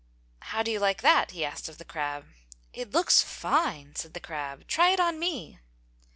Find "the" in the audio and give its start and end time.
1.77-1.85, 4.15-4.19